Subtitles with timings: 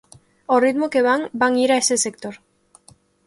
[0.49, 2.35] Ao ritmo que van, van ir a ese sector.